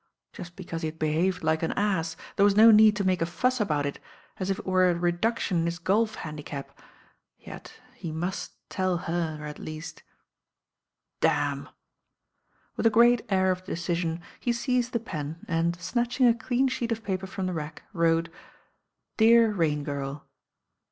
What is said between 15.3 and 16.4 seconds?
and, snatching a